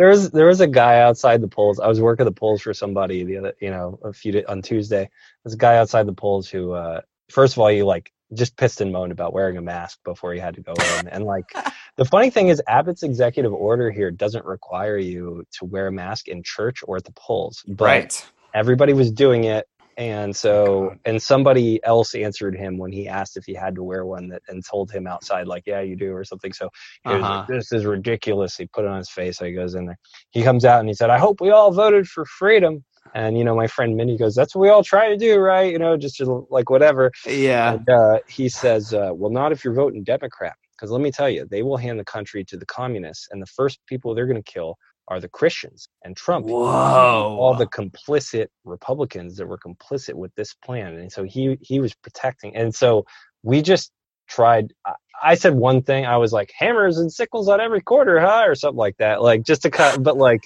[0.00, 1.78] there was there was a guy outside the polls.
[1.78, 5.10] I was working the polls for somebody the other, you know, a few on Tuesday.
[5.44, 8.80] There's a guy outside the polls who, uh, first of all, you like just pissed
[8.80, 11.08] and moaned about wearing a mask before he had to go in.
[11.08, 11.44] And like
[11.96, 16.28] the funny thing is Abbott's executive order here doesn't require you to wear a mask
[16.28, 17.62] in church or at the polls.
[17.68, 18.30] But right.
[18.54, 19.66] everybody was doing it.
[20.00, 24.06] And so, and somebody else answered him when he asked if he had to wear
[24.06, 26.54] one that, and told him outside, like, yeah, you do, or something.
[26.54, 26.70] So
[27.04, 27.34] he was Uh-huh.
[27.36, 28.56] like, this is ridiculous.
[28.56, 29.36] He put it on his face.
[29.36, 29.98] So he goes in there.
[30.30, 32.82] He comes out and he said, I hope we all voted for freedom.
[33.14, 35.70] And, you know, my friend Minnie goes, that's what we all try to do, right?
[35.70, 37.12] You know, just to, like whatever.
[37.26, 37.74] Yeah.
[37.74, 40.54] And uh, he says, uh, well, not if you're voting Democrat.
[40.72, 43.28] Because let me tell you, they will hand the country to the communists.
[43.30, 44.78] And the first people they're going to kill
[45.10, 46.46] are the Christians and Trump.
[46.46, 47.36] Whoa.
[47.38, 50.94] All the complicit Republicans that were complicit with this plan.
[50.94, 52.56] And so he, he was protecting.
[52.56, 53.04] And so
[53.42, 53.90] we just
[54.28, 54.72] tried.
[54.86, 56.06] I, I said one thing.
[56.06, 58.44] I was like, hammers and sickles on every quarter, huh?
[58.46, 59.20] Or something like that.
[59.20, 60.40] Like just to cut, but like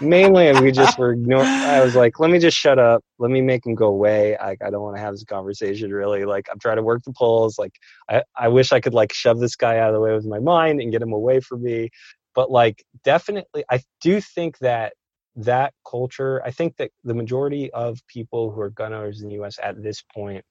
[0.00, 1.46] mainly we just were ignoring.
[1.46, 3.04] I was like, let me just shut up.
[3.18, 4.36] Let me make him go away.
[4.36, 6.24] I, I don't want to have this conversation really.
[6.24, 7.58] Like I'm trying to work the polls.
[7.58, 7.74] Like
[8.08, 10.40] I, I wish I could like shove this guy out of the way with my
[10.40, 11.90] mind and get him away from me.
[12.36, 14.94] But like definitely, I do think that
[15.38, 16.42] that culture.
[16.44, 19.58] I think that the majority of people who are gun owners in the U.S.
[19.62, 20.44] at this point,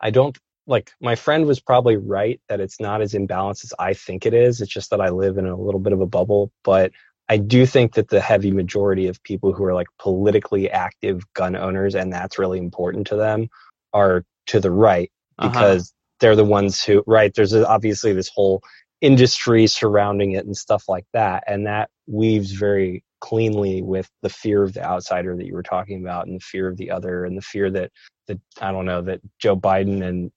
[0.00, 0.92] I don't like.
[1.00, 4.62] My friend was probably right that it's not as imbalanced as I think it is.
[4.62, 6.92] It's just that I live in a little bit of a bubble, but
[7.28, 11.56] I do think that the heavy majority of people who are like politically active gun
[11.56, 13.48] owners, and that's really important to them,
[13.94, 15.50] are to the right Uh-huh.
[15.50, 17.34] because they're the ones who, right?
[17.34, 18.62] There's obviously this whole
[19.00, 24.62] industry surrounding it and stuff like that, and that weaves very cleanly with the fear
[24.62, 27.36] of the outsider that you were talking about, and the fear of the other, and
[27.36, 27.90] the fear that
[28.28, 30.30] that I don't know that Joe Biden and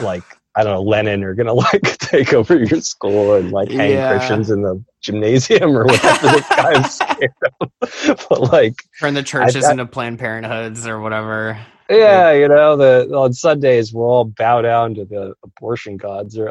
[0.00, 3.92] like I don't know Lenin are gonna like take over your school and like hang
[3.92, 4.16] Yeah.
[4.16, 6.28] Christians in the gymnasium or whatever.
[6.28, 8.26] this guy I'm scared of.
[8.28, 11.58] but like Turn the churches I- into Planned Parenthoods or whatever.
[11.90, 16.46] yeah, you know, the on Sundays we'll all bow down to the abortion gods or